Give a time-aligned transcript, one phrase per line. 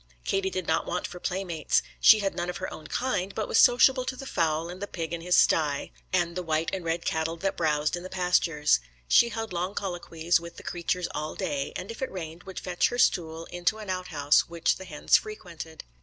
[0.25, 1.83] Katie did not want for playmates.
[1.99, 4.87] She had none of her own kind, but was sociable to the fowl and the
[4.87, 8.79] pig in his stye, and the white and red cattle that browsed in the pastures.
[9.07, 12.87] She held long colloquies with the creatures all day, and if it rained would fetch
[12.89, 15.83] her stool into an out house which the hens frequented.